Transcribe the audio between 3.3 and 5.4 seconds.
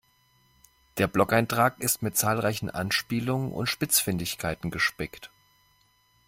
und Spitzfindigkeiten gespickt.